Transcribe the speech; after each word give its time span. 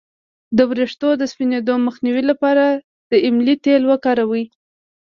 د 0.57 0.59
ویښتو 0.69 1.09
د 1.17 1.23
سپینیدو 1.31 1.75
مخنیوي 1.87 2.23
لپاره 2.31 2.65
د 3.11 3.13
املې 3.27 3.55
تېل 3.65 3.81
وکاروئ 3.91 4.45